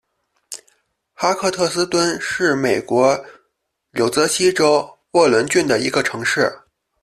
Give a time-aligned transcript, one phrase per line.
[1.13, 3.23] 哈克特斯敦是美国
[3.91, 6.51] 纽泽西州沃伦郡的一个城市。